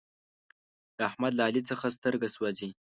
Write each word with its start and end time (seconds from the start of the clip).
د 0.97 0.99
احمد 1.09 1.33
له 1.35 1.43
علي 1.47 1.61
څخه 1.69 1.85
سترګه 1.97 2.27
سوزي. 2.35 2.69